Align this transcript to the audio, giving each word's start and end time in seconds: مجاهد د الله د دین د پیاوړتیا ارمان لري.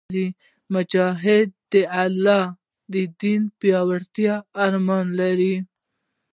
مجاهد 0.73 1.47
د 1.71 1.73
الله 2.03 2.43
د 2.93 2.95
دین 3.21 3.41
د 3.49 3.51
پیاوړتیا 3.59 4.35
ارمان 4.65 5.05
لري. 5.19 5.55